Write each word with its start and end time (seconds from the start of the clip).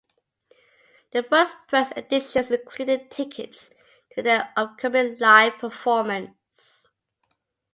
The 1.11 1.21
first 1.21 1.57
press 1.67 1.91
editions 1.95 2.49
included 2.49 3.11
tickets 3.11 3.69
to 4.15 4.23
their 4.23 4.51
upcoming 4.57 5.19
live 5.19 5.59
performance. 5.59 6.87